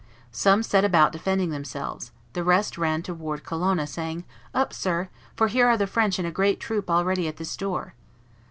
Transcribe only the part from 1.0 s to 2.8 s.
defending themselves; the rest